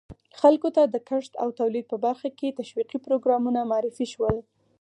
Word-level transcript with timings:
خلکو 0.39 0.69
ته 0.75 0.81
د 0.85 0.95
کښت 1.09 1.31
او 1.43 1.47
تولید 1.59 1.85
په 1.91 1.97
برخه 2.05 2.29
کې 2.37 2.55
تشویقي 2.59 2.97
پروګرامونه 3.05 3.59
معرفي 3.71 4.05
شول. 4.13 4.35